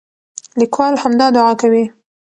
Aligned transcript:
لیکوال 0.59 0.93
همدا 1.03 1.27
دعا 1.35 1.53
کوي. 1.61 1.83